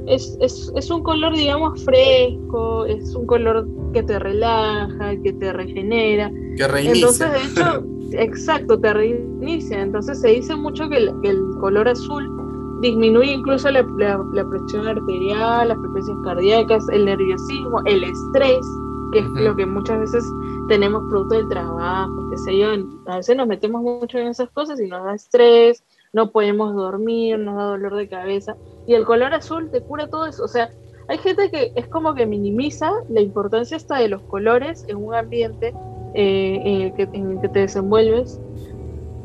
[0.08, 5.54] es, es, es un color, digamos, fresco, es un color que te relaja, que te
[5.54, 6.32] regenera.
[6.56, 6.94] Que reinicia.
[6.94, 9.82] Entonces, de hecho, exacto, te reinicia.
[9.82, 12.39] Entonces se dice mucho que que el color azul
[12.80, 18.66] disminuye incluso la, presión arterial, las frecuencias cardíacas, el nerviosismo, el estrés,
[19.12, 20.24] que es lo que muchas veces
[20.68, 22.68] tenemos producto del trabajo, qué sé yo,
[23.08, 27.40] a veces nos metemos mucho en esas cosas y nos da estrés, no podemos dormir,
[27.40, 28.56] nos da dolor de cabeza,
[28.88, 30.70] y el color azul te cura todo eso, o sea,
[31.08, 35.16] hay gente que es como que minimiza la importancia hasta de los colores en un
[35.16, 35.74] ambiente
[36.14, 38.40] eh, en, el que, en el que te desenvuelves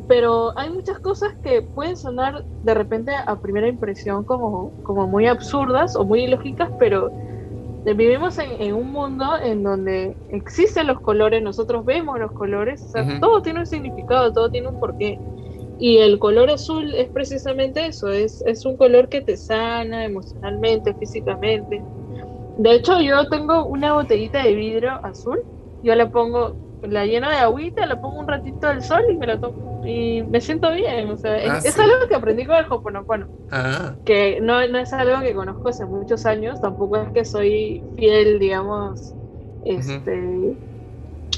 [0.07, 5.27] pero hay muchas cosas que pueden sonar de repente a primera impresión como, como muy
[5.27, 7.11] absurdas o muy ilógicas, pero
[7.93, 13.21] vivimos en, un mundo en donde existen los colores, nosotros vemos los colores, o sea,
[13.21, 15.19] todo tiene un significado, todo tiene un porqué.
[15.79, 20.95] Y el color azul es precisamente eso, es, es un color que te sana emocionalmente,
[20.95, 21.83] físicamente.
[22.57, 25.40] De hecho, yo tengo una botellita de vidrio azul,
[25.83, 26.57] yo la pongo,
[26.88, 29.83] la lleno de agüita, la pongo un ratito al sol y me la tomo.
[29.87, 33.92] Y me siento bien, o sea, es, ah, algo que aprendí con el Hoponopono, ah.
[34.07, 38.38] que no, no es algo que conozco hace muchos años, tampoco es que soy fiel,
[38.38, 39.14] digamos,
[39.66, 40.57] este,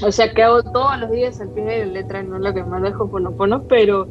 [0.01, 2.53] o sea, que hago todos los días al pie de la letra, no es lo
[2.53, 4.07] que más el Hoponopono, pero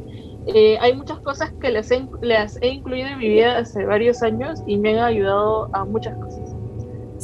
[0.46, 4.22] eh, hay muchas cosas que las he, las he incluido en mi vida hace varios
[4.22, 6.46] años y me han ayudado a muchas cosas.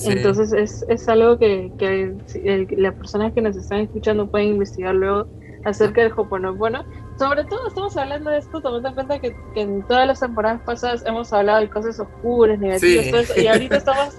[0.07, 5.27] Entonces es, es algo que, que las personas que nos están escuchando pueden investigar luego
[5.65, 6.85] acerca del Hoponopono
[7.19, 11.05] sobre todo estamos hablando de esto tomando en cuenta que, en todas las temporadas pasadas
[11.07, 14.19] hemos hablado de cosas oscuras, negativas, y ahorita estamos,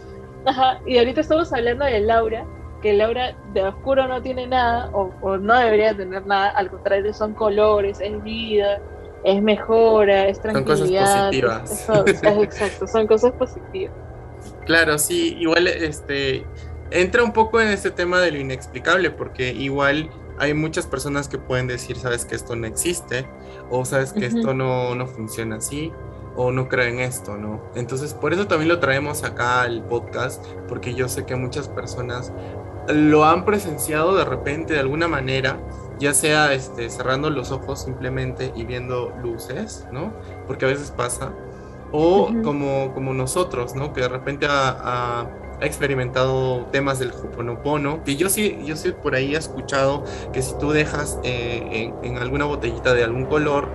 [0.85, 2.45] y ahorita estamos hablando de Laura,
[2.81, 7.33] que Laura de oscuro no tiene nada, o, no debería tener nada, al contrario, son
[7.33, 8.79] colores, es vida,
[9.23, 11.31] es mejora, es tranquilidad.
[11.31, 12.23] Son cosas positivas.
[12.23, 13.93] es, exacto, son cosas positivas.
[14.65, 16.45] Claro, sí, igual este
[16.91, 21.37] entra un poco en este tema de lo inexplicable, porque igual hay muchas personas que
[21.37, 23.27] pueden decir, sabes que esto no existe,
[23.69, 25.91] o sabes que esto no, no funciona así,
[26.35, 27.61] o no creen esto, ¿no?
[27.75, 32.31] Entonces, por eso también lo traemos acá al podcast, porque yo sé que muchas personas
[32.87, 35.59] lo han presenciado de repente de alguna manera,
[35.99, 40.13] ya sea este, cerrando los ojos simplemente y viendo luces, ¿no?
[40.47, 41.31] Porque a veces pasa,
[41.93, 43.93] o como, como nosotros, ¿no?
[43.93, 49.33] Que de repente ha, experimentado temas del Hoponopono, que yo sí, yo sí por ahí
[49.33, 50.03] he escuchado
[50.33, 53.69] que si tú dejas eh, en, en alguna botellita de algún color,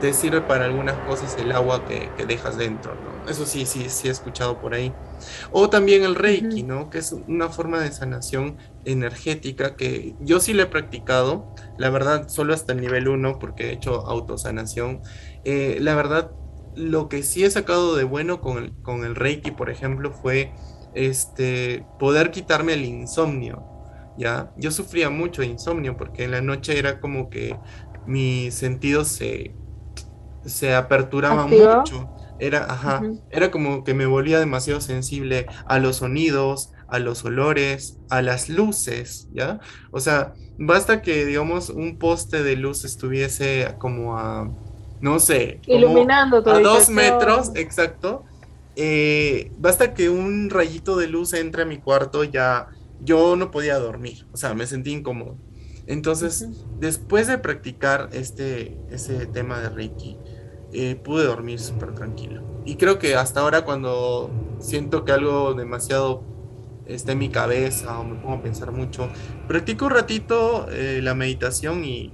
[0.00, 3.30] te sirve para algunas cosas el agua que, que dejas dentro, ¿no?
[3.30, 4.92] Eso sí, sí, sí he escuchado por ahí.
[5.50, 6.88] O también el Reiki, ¿no?
[6.88, 12.28] Que es una forma de sanación energética que yo sí lo he practicado, la verdad,
[12.28, 15.02] solo hasta el nivel 1, porque he hecho autosanación.
[15.44, 16.30] Eh, la verdad,
[16.78, 20.52] lo que sí he sacado de bueno con el, con el Reiki, por ejemplo, fue
[20.94, 23.64] este, poder quitarme el insomnio.
[24.16, 24.52] ¿ya?
[24.56, 27.56] Yo sufría mucho de insomnio porque en la noche era como que
[28.06, 29.54] mis sentidos se,
[30.44, 32.10] se aperturaban mucho.
[32.40, 37.98] Era, ajá, era como que me volvía demasiado sensible a los sonidos, a los olores,
[38.10, 39.58] a las luces, ¿ya?
[39.90, 44.48] O sea, basta que, digamos, un poste de luz estuviese como a,
[45.00, 48.24] no sé, iluminando a dos metros, exacto.
[48.76, 52.68] Eh, basta que un rayito de luz entre a mi cuarto, ya
[53.00, 55.36] yo no podía dormir, o sea, me sentí incómodo.
[55.86, 56.46] Entonces,
[56.78, 60.18] después de practicar este, ese tema de Reiki,
[60.72, 62.42] eh, pude dormir súper tranquilo.
[62.66, 64.30] Y creo que hasta ahora cuando
[64.60, 66.22] siento que algo demasiado
[66.86, 69.08] está en mi cabeza o me pongo a pensar mucho,
[69.46, 72.12] practico un ratito eh, la meditación y,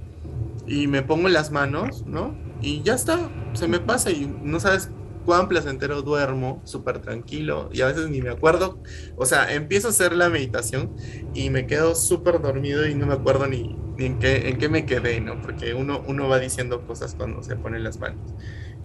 [0.65, 2.33] y me pongo las manos, ¿no?
[2.65, 4.89] Y ya está, se me pasa y no sabes
[5.23, 8.81] cuán placentero duermo, súper tranquilo, y a veces ni me acuerdo,
[9.17, 10.95] o sea, empiezo a hacer la meditación
[11.35, 14.87] y me quedo súper dormido y no me acuerdo ni, en, qué, en qué me
[14.87, 15.43] quedé, ¿no?
[15.43, 18.33] Porque uno, uno va diciendo cosas cuando se ponen las manos.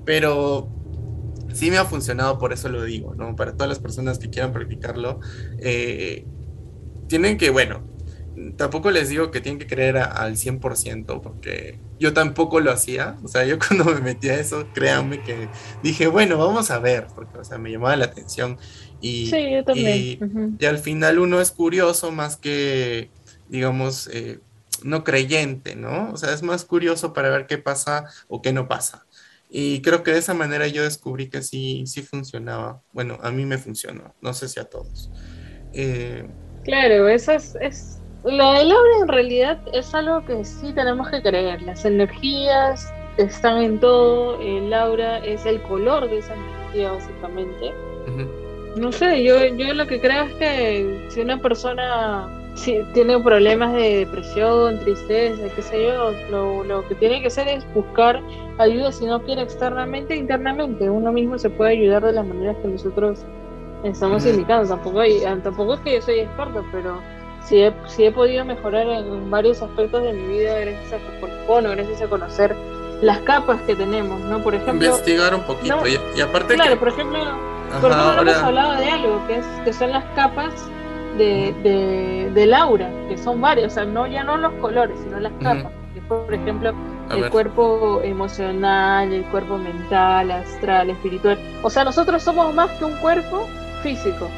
[0.05, 0.71] Pero
[1.55, 3.35] sí me ha funcionado, por eso lo digo, ¿no?
[3.35, 5.21] Para todas las personas que quieran practicarlo,
[5.59, 6.27] eh,
[7.09, 7.90] tienen que, bueno,
[8.57, 13.17] tampoco les digo que tienen que creer al 100%, porque yo tampoco lo hacía.
[13.23, 15.49] O sea, yo cuando me metí a eso, créanme que
[15.83, 18.59] dije, bueno, vamos a ver, porque, o sea, me llamaba la atención.
[19.01, 20.57] Y, sí, yo también.
[20.59, 23.11] y, al final uno es curioso más que,
[23.49, 24.41] digamos, eh,
[24.83, 26.13] no creyente, ¿no?
[26.13, 29.07] O sea, es más curioso para ver qué pasa o qué no pasa.
[29.49, 32.83] Y creo que de esa manera yo descubrí que sí, sí funcionaba.
[32.93, 35.11] Bueno, a mí me funcionó, no sé si a todos.
[35.73, 36.29] Eh,
[36.65, 41.23] claro, eso es, es lo del aura en realidad es algo que sí tenemos que
[41.23, 41.63] creer.
[41.63, 44.41] Las energías están en todo.
[44.41, 47.73] El aura es el color de esa energía, básicamente.
[48.77, 53.73] No sé, yo, yo lo que creo es que si una persona si tiene problemas
[53.73, 58.21] de depresión, tristeza, qué sé yo, lo, lo que tiene que hacer es buscar
[58.59, 60.91] ayuda si no quiere externamente, internamente.
[60.91, 63.21] Uno mismo se puede ayudar de las maneras que nosotros
[63.85, 64.69] estamos indicando.
[64.69, 65.01] Tampoco,
[65.43, 67.01] tampoco es que yo soy experto, pero
[67.45, 72.03] si he, he podido mejorar en varios aspectos de mi vida gracias a bueno, gracias
[72.03, 72.55] a conocer
[73.03, 74.43] las capas que tenemos, ¿no?
[74.43, 74.87] Por ejemplo...
[74.87, 77.19] Investigar un poquito y, aparte Claro, por ejemplo,
[77.81, 80.53] por ejemplo hemos hablado de algo que, es, que son las capas
[81.17, 85.19] de, de, del aura, que son varias, o sea, no, ya no los colores, sino
[85.19, 85.73] las capas.
[86.09, 86.73] por ejemplo,
[87.11, 91.39] el cuerpo emocional, el cuerpo mental, astral, espiritual.
[91.63, 93.47] O sea, nosotros somos más que un cuerpo
[93.83, 94.29] físico.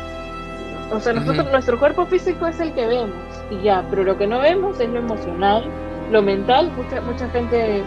[0.93, 3.17] O sea, nosotros, nuestro cuerpo físico es el que vemos
[3.51, 5.65] y ya, pero lo que no vemos es lo emocional,
[6.11, 6.71] lo mental.
[6.77, 7.83] Mucha, mucha gente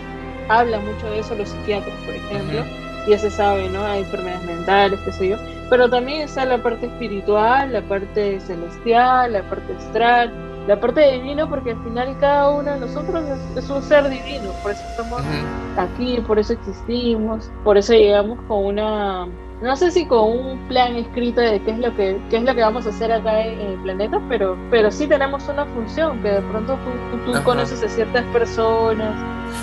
[0.49, 2.63] habla mucho de eso, los psiquiatras, por ejemplo,
[3.07, 3.85] ya se sabe, ¿no?
[3.85, 5.37] Hay enfermedades mentales, qué sé yo.
[5.69, 10.31] Pero también está la parte espiritual, la parte celestial, la parte astral,
[10.67, 13.23] la parte divina, porque al final cada uno de nosotros
[13.55, 15.21] es, un ser divino, por eso estamos
[15.77, 19.27] aquí, por eso existimos, por eso llegamos con una
[19.61, 22.53] no sé si con un plan escrito de qué es lo que qué es lo
[22.53, 26.29] que vamos a hacer acá en, el planeta, pero pero sí tenemos una función que
[26.29, 26.77] de pronto
[27.25, 29.15] tú, conoces a ciertas personas.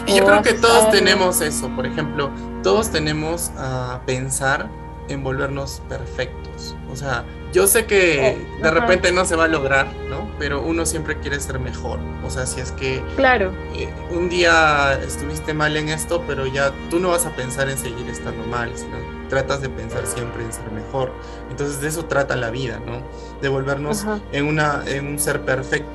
[0.06, 2.30] Y yo creo que todos tenemos eso, por ejemplo,
[2.62, 4.68] todos tenemos a pensar
[5.08, 6.74] en volvernos perfectos.
[6.90, 10.30] O sea, yo sé que oh, de repente no se va a lograr, ¿no?
[10.38, 11.98] Pero uno siempre quiere ser mejor.
[12.24, 13.52] O sea, si es que claro.
[13.74, 17.76] Eh, un día estuviste mal en esto, pero ya tú no vas a pensar en
[17.76, 21.10] seguir estando mal, sino tratas de pensar siempre en ser mejor.
[21.50, 23.00] Entonces de eso trata la vida, ¿no?
[23.40, 25.88] De volvernos en, una, en un ser perfecto,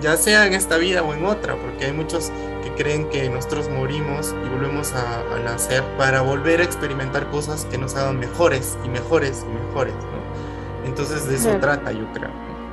[0.00, 2.30] ya sea en esta vida o en otra, porque hay muchos
[2.62, 7.64] que creen que nosotros morimos y volvemos a, a nacer para volver a experimentar cosas
[7.64, 10.86] que nos hagan mejores y mejores y mejores, ¿no?
[10.88, 12.30] Entonces de eso trata, yo creo.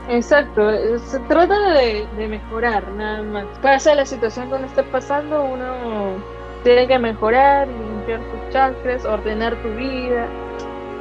[0.07, 0.69] Exacto,
[1.07, 3.45] se trata de, mejorar, nada más.
[3.63, 6.23] Pasa la situación donde esté pasando, uno
[6.65, 10.27] tiene que mejorar, limpiar tus chakras, ordenar tu vida.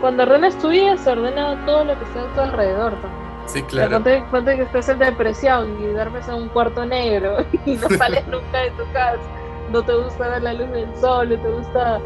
[0.01, 3.25] Cuando ordenas tu vida, se ordena todo lo que está a tu alrededor también.
[3.47, 4.03] Sí, claro.
[4.31, 8.59] ponte, que estás en depresión y duermes en un cuarto negro y no sales nunca
[8.59, 9.19] de tu casa.
[9.73, 11.99] No te gusta ver la luz del sol, no te gusta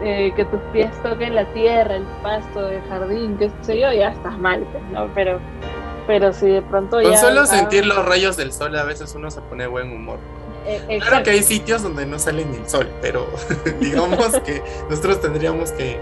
[0.00, 4.08] eh, que tus pies toquen la tierra, el pasto, el jardín, qué sé yo, ya
[4.08, 5.08] estás mal, pues, ¿no?
[5.14, 5.38] Pero
[6.06, 7.08] pero si de pronto ya...
[7.08, 10.18] Con solo sentir los rayos del sol a veces uno se pone buen humor.
[10.66, 13.26] Eh, claro que hay sitios donde no sale ni el sol, pero
[13.80, 16.00] digamos que nosotros tendríamos que...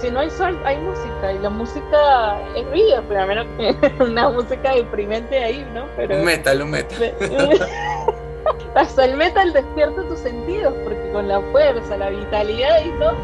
[0.00, 3.92] Si no hay sol, hay música, y la música es vida, pero a menos que
[4.02, 5.86] una música deprimente ahí, ¿no?
[5.96, 6.16] Pero...
[6.16, 7.14] Un metal, un metal.
[8.74, 13.16] Hasta el metal despierta tus sentidos, porque con la fuerza, la vitalidad y todo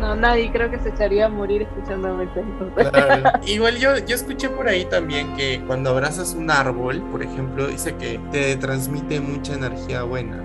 [0.00, 3.40] no, nadie creo que se echaría a morir escuchando metal.
[3.46, 7.94] Igual yo, yo escuché por ahí también que cuando abrazas un árbol, por ejemplo, dice
[7.96, 10.42] que te transmite mucha energía buena.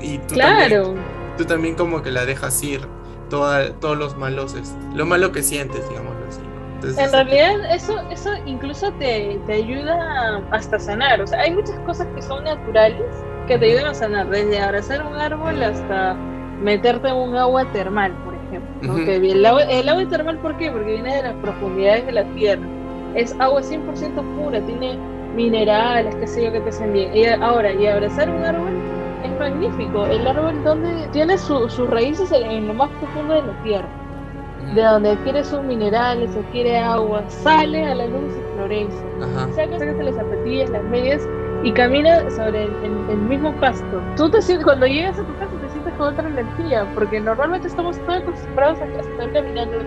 [0.00, 0.82] Y tú claro.
[0.82, 1.04] También,
[1.38, 2.86] tú también como que la dejas ir
[3.28, 4.54] todos los malos,
[4.94, 7.00] lo malo que sientes, digámoslo así.
[7.00, 11.20] en realidad eso, eso incluso te, te ayuda hasta sanar.
[11.20, 13.06] O sea, hay muchas cosas que son naturales
[13.48, 16.14] que te ayudan a sanar, desde abrazar un árbol hasta
[16.60, 18.12] meterte en un agua termal,
[18.86, 20.70] por el, agua, termal, ¿por qué?
[20.70, 22.66] Porque viene de las profundidades de la tierra.
[23.14, 24.98] Es agua 100% pura, tiene
[25.34, 27.14] minerales, qué sé yo, que te hacen bien.
[27.16, 28.72] Y ahora, y abrazar un árbol
[29.24, 30.06] es magnífico.
[30.06, 33.88] El árbol donde tiene sus raíces en, lo más profundo de la tierra.
[34.74, 38.96] De donde adquiere sus minerales, adquiere agua, sale a la luz y florece.
[39.54, 41.26] Sácate las zapatillas, las medias
[41.64, 44.02] y camina sobre el, mismo pasto.
[44.16, 45.51] Tú te sientes, cuando llegas a tu casa
[45.96, 49.78] con otra energía, porque normalmente estamos todos acostumbrados a estar caminando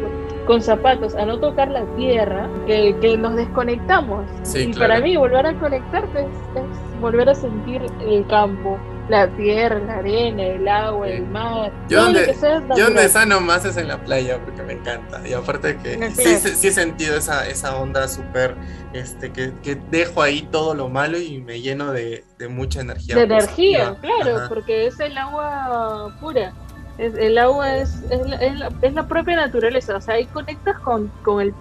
[0.46, 4.26] con, zapatos, a no tocar la tierra, que, que nos desconectamos.
[4.56, 8.78] y para mí volver a conectarte es volver a sentir el campo,
[9.10, 11.72] la tierra, la arena, el agua, el mar.
[11.90, 12.36] Yo donde,
[12.76, 15.28] yo donde sano más es en la playa porque me encanta.
[15.28, 18.56] Y aparte que sí, sí, he sentido esa, esa onda súper,
[18.94, 23.16] este, que, que, dejo ahí todo lo malo y me lleno de, de mucha energía.
[23.16, 26.54] De energía, claro, porque es el agua pura.
[26.98, 31.10] Es, el agua es, es, la, es, la, propia naturaleza, o sea, ahí conectas con,
[31.24, 31.54] con el,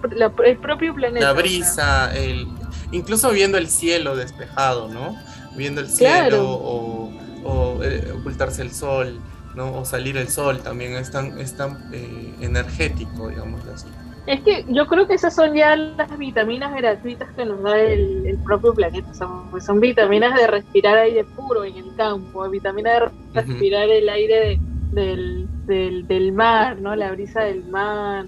[0.45, 1.25] el propio planeta.
[1.25, 2.47] La brisa, el,
[2.91, 5.17] incluso viendo el cielo despejado, ¿no?
[5.57, 7.11] Viendo el cielo o
[7.45, 9.19] o eh, ocultarse el sol,
[9.55, 9.77] ¿no?
[9.77, 13.87] O salir el sol también es tan, es tan eh, energético, digamos así.
[14.25, 18.39] Es que yo creo que esas son ya las vitaminas gratuitas que nos da el,
[18.43, 19.13] propio planeta.
[19.13, 24.09] Son, pues son vitaminas de respirar aire puro en el campo, vitaminas de respirar el
[24.09, 24.59] aire
[24.91, 26.95] del, del, del, mar, ¿no?
[26.95, 28.25] La brisa del mar,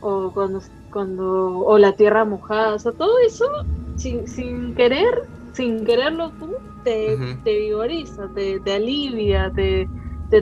[0.00, 3.44] o cuando, cuando o la tierra mojada, o sea, todo eso
[3.96, 6.54] sin, sin querer, sin quererlo tú,
[6.86, 9.88] te, vigoriza, te, alivia, te,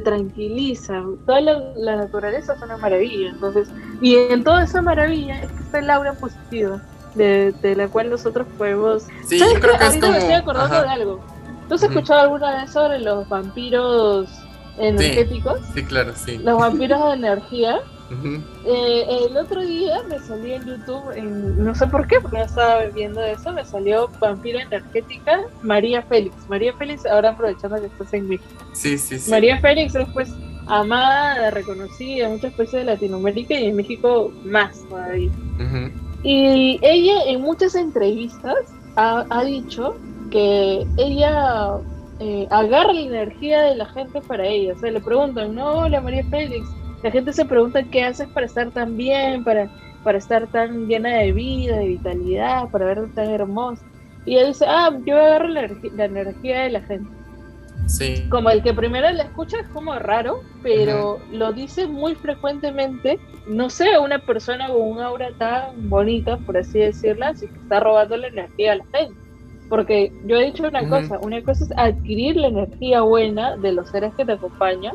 [0.01, 1.03] tranquiliza.
[1.27, 3.31] Toda la, naturaleza es una maravilla.
[3.31, 3.69] Entonces,
[4.01, 6.83] y en toda esa maravilla es que está el aura positiva,
[7.15, 9.05] de, la cual nosotros podemos.
[9.27, 10.13] Sí, yo creo que es como...
[10.13, 11.21] me estoy acordando de algo.
[11.69, 14.29] ¿Tú has escuchado alguna vez sobre los vampiros
[14.77, 15.61] energéticos?
[15.73, 16.37] Sí, claro, sí.
[16.39, 17.81] Los vampiros de energía.
[18.11, 22.45] Eh, el otro día me salió en YouTube, en, no sé por qué, porque no
[22.45, 26.35] estaba viendo eso, me salió Vampira Energética María Félix.
[26.49, 28.65] María Félix, ahora aprovechando que estás en México.
[28.73, 29.31] Sí, sí, sí.
[29.31, 30.33] María Félix es pues
[30.67, 35.31] amada, reconocida en muchos países de Latinoamérica y en México más todavía.
[36.23, 38.57] Y ella en muchas entrevistas
[38.97, 39.97] ha, ha dicho
[40.31, 41.79] que ella
[42.21, 44.75] eh, agarra la energía de la gente para ella.
[44.75, 46.69] O sea, le preguntan, no, hola María Félix,
[47.05, 49.69] la gente se pregunta qué haces para estar tan bien, para,
[50.03, 53.85] para estar tan llena de vida, de vitalidad, para verte tan hermosa.
[54.25, 57.11] Y ella dice, ah, yo agarro la, la energía de la gente.
[57.89, 58.27] Sí.
[58.31, 63.21] Como el que primero la escucha es como raro, pero lo dice muy frecuentemente.
[63.47, 67.81] No sé, una persona con un aura tan bonita, por así decirla, así que está
[67.81, 69.15] robando la energía a la gente.
[69.69, 73.91] Porque yo he dicho una cosa, una cosa es adquirir la energía buena de los
[73.91, 74.95] seres que te acompañan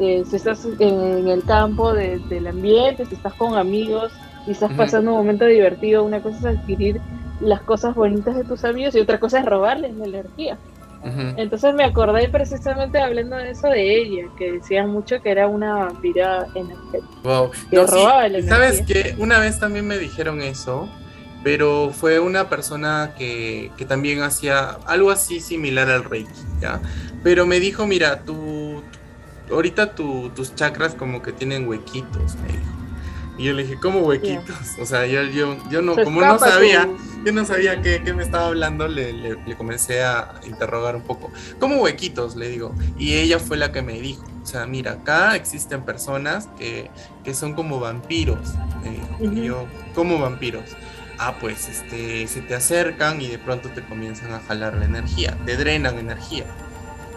[0.00, 4.12] eh, si estás en el campo del ambiente, si estás con amigos
[4.46, 7.00] y estás pasando un momento divertido, una cosa es adquirir
[7.40, 10.58] las cosas bonitas de tus amigos y otra cosa es robarles la energía.
[11.36, 15.74] Entonces me acordé precisamente hablando de eso de ella, que decía mucho que era una
[15.74, 17.06] vampira energética.
[17.22, 17.50] Wow.
[17.70, 20.88] Que robaba la Sabes que una vez también me dijeron eso,
[21.44, 26.80] pero fue una persona que, que también hacía algo así similar al Reiki, ¿ya?
[27.22, 28.65] Pero me dijo, mira, tú
[29.50, 32.76] ahorita tus chakras como que tienen huequitos, me dijo.
[33.38, 34.56] Y yo le dije, ¿cómo huequitos?
[34.80, 36.88] O sea, yo, yo, yo no, como no sabía,
[37.24, 41.02] yo no sabía qué, qué me estaba hablando, le, le, le, comencé a interrogar un
[41.02, 41.30] poco.
[41.60, 42.34] ¿Cómo huequitos?
[42.34, 42.74] Le digo.
[42.98, 46.90] Y ella fue la que me dijo, o sea, mira, acá existen personas que,
[47.24, 48.54] que son como vampiros.
[49.20, 50.64] Y yo, ¿cómo vampiros?
[51.18, 55.36] Ah, pues este, se te acercan y de pronto te comienzan a jalar la energía,
[55.44, 56.44] te drenan energía.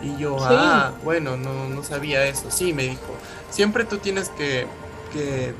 [0.01, 2.49] Y yo, ah, bueno, no, no sabía eso.
[2.49, 3.15] Sí, me dijo,
[3.49, 4.65] siempre tú tienes que,
[5.11, 5.53] que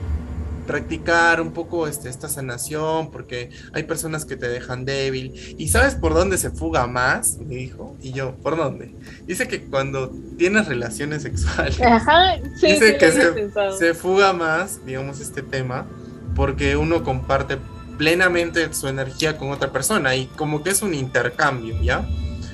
[0.70, 5.56] practicar un poco este, esta sanación, porque hay personas que te dejan débil.
[5.58, 7.38] ¿Y sabes por dónde se fuga más?
[7.40, 7.96] Me dijo.
[8.02, 8.94] Y yo, ¿por dónde?
[9.26, 14.86] Dice que cuando tienes relaciones sexuales, Ajá, sí, dice sí, que se, se fuga más,
[14.86, 15.88] digamos, este tema,
[16.36, 17.58] porque uno comparte
[17.98, 22.08] plenamente su energía con otra persona y como que es un intercambio, ¿ya?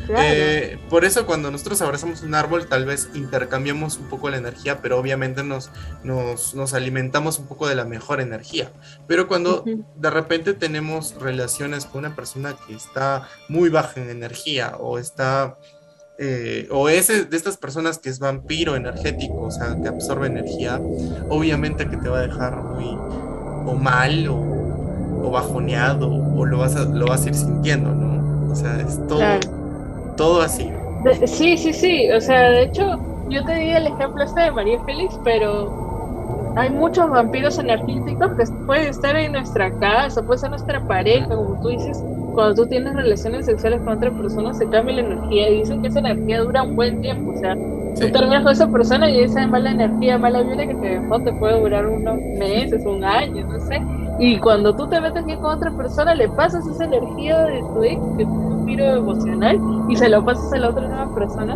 [0.05, 0.21] Claro.
[0.23, 4.81] Eh, por eso cuando nosotros abrazamos un árbol tal vez intercambiamos un poco la energía,
[4.81, 5.71] pero obviamente nos,
[6.03, 8.71] nos, nos alimentamos un poco de la mejor energía.
[9.07, 9.63] Pero cuando
[9.95, 15.57] de repente tenemos relaciones con una persona que está muy baja en energía o está...
[16.17, 20.79] eh, o es de estas personas que es vampiro energético, o sea, que absorbe energía,
[21.29, 22.95] obviamente que te va a dejar muy
[23.67, 24.35] o mal o,
[25.23, 28.51] o bajoneado o lo vas, a, lo vas a ir sintiendo, ¿no?
[28.51, 29.64] O sea, es todo, Claro.
[30.15, 30.71] Todo así.
[31.03, 32.11] De- sí, sí, sí.
[32.11, 32.99] O sea, de hecho,
[33.29, 35.71] yo te di el ejemplo este de María Félix, pero
[36.55, 41.59] hay muchos vampiros energéticos que pueden estar en nuestra casa, puede ser nuestra pareja, como
[41.61, 42.01] tú dices.
[42.33, 45.87] Cuando tú tienes relaciones sexuales con otra persona, se cambia la energía y dicen que
[45.87, 47.31] esa energía dura un buen tiempo.
[47.31, 47.55] O sea,
[47.95, 48.07] Sí.
[48.07, 51.31] tú terminas con esa persona y esa mala energía, mala vibra que te dejó, te
[51.33, 53.81] puede durar unos meses, un año, no sé.
[54.19, 57.83] Y cuando tú te metes bien con otra persona, le pasas esa energía de tu
[57.83, 58.25] ex, que
[58.65, 59.59] vampiro emocional,
[59.89, 61.55] y se lo pasas a la otra nueva persona.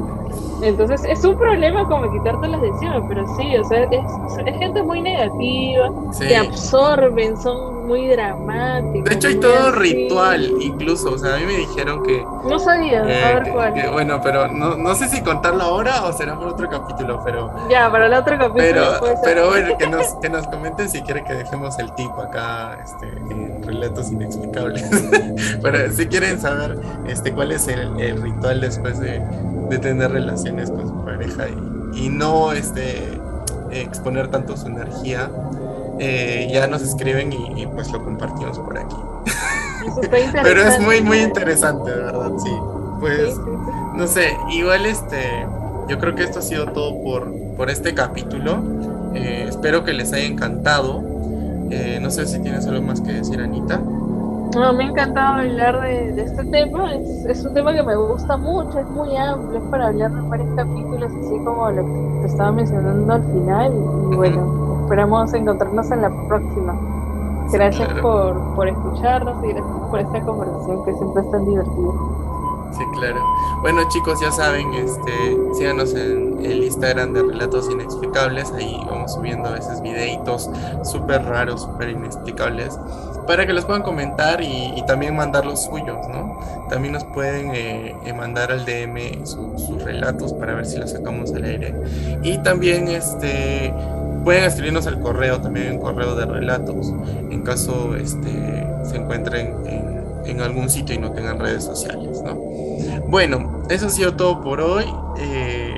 [0.61, 4.01] Entonces es un problema como quitártelas de encima, pero sí, o sea, es,
[4.45, 6.27] es gente muy negativa, Sí.
[6.27, 9.09] que absorben, son muy dramáticos.
[9.09, 9.79] De hecho hay todo así.
[9.79, 13.73] ritual, incluso, o sea, a mí me dijeron que, No sabía, eh, a ver cuál.
[13.73, 17.51] que, bueno, pero no, no sé si contarlo ahora o será por otro capítulo, pero,
[17.69, 18.61] Ya, para el otro capítulo.
[19.01, 22.77] pero, pero bueno, que nos, que nos comenten si quieren que dejemos el tip acá,
[22.83, 24.83] este, en relatos inexplicables.
[25.63, 26.77] pero si quieren saber,
[27.07, 29.21] este, cuál es el, el ritual después de,
[29.69, 33.19] de tener relaciones con su pareja y, y no, este,
[33.71, 35.29] exponer tanto su energía,
[35.99, 38.95] eh, ya nos escriben y, y, pues lo compartimos por aquí.
[40.41, 42.49] Pero es muy, muy interesante, de verdad, sí.
[42.49, 42.57] Sí,
[42.99, 43.71] Pues, sí, sí.
[43.93, 45.47] no sé, igual este,
[45.87, 48.61] yo creo que esto ha sido todo por, por este capítulo.
[49.13, 51.03] Eh, espero que les haya encantado.
[51.69, 53.81] Eh, no sé si tienes algo más que decir, Anita.
[54.55, 56.93] No, me ha encantado hablar de, de este tema.
[56.95, 60.21] Es, es un tema que me gusta mucho, es muy amplio, es para hablar de
[60.27, 63.73] varios capítulos, así como lo que te estaba mencionando al final.
[64.11, 66.79] Y bueno, esperamos encontrarnos en la próxima.
[67.51, 68.01] Gracias claro.
[68.01, 71.91] por, por escucharnos y gracias por esta conversación que siempre es tan divertida.
[72.71, 73.19] Sí, claro.
[73.61, 78.51] Bueno, chicos, ya saben, este, síganos en el Instagram de Relatos Inexplicables.
[78.53, 80.49] Ahí vamos subiendo a veces videitos
[80.83, 82.79] súper raros, súper inexplicables,
[83.29, 86.39] para que los puedan comentar y, también mandar los suyos, ¿no?
[86.67, 90.89] También nos pueden eh, eh, mandar al DM su- sus relatos para ver si los
[90.89, 91.75] sacamos al aire.
[92.23, 93.71] Y también, este,
[94.23, 96.91] pueden escribirnos al correo, también un correo de relatos,
[97.29, 102.33] en caso, este, se encuentren en, en algún sitio y no tengan redes sociales, ¿no?
[103.09, 104.85] Bueno, eso ha sido todo por hoy.
[105.19, 105.75] Eh,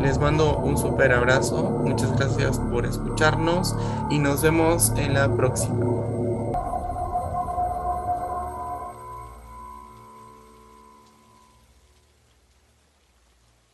[0.00, 1.80] les mando un súper abrazo.
[1.84, 3.74] Muchas gracias por escucharnos
[4.10, 5.93] y nos vemos en la próxima.